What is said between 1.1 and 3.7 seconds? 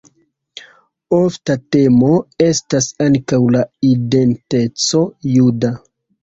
Ofta temo estas ankaŭ la